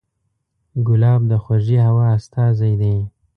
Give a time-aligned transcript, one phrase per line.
[0.87, 2.97] ګلاب د خوږې هوا استازی دی.